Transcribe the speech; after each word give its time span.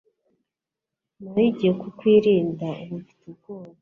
Nahigiye 1.21 1.71
kukwirinda 1.81 2.67
Ubu 2.81 2.95
mfite 3.01 3.21
ubwoba 3.31 3.69